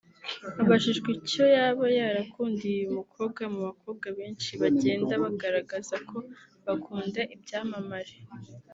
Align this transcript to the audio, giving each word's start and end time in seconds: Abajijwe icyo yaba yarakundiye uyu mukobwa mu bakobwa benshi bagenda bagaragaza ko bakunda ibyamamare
Abajijwe 0.61 1.09
icyo 1.19 1.43
yaba 1.55 1.83
yarakundiye 1.99 2.75
uyu 2.79 2.93
mukobwa 2.99 3.41
mu 3.53 3.59
bakobwa 3.67 4.07
benshi 4.17 4.51
bagenda 4.61 5.13
bagaragaza 5.23 5.95
ko 6.09 6.17
bakunda 6.65 7.21
ibyamamare 7.35 8.15